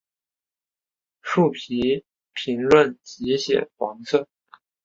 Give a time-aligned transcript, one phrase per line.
[1.21, 2.03] 树皮
[2.33, 4.27] 平滑及呈黄色。